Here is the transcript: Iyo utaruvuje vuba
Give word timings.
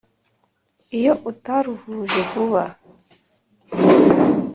Iyo 0.97 1.13
utaruvuje 1.29 2.21
vuba 2.31 2.63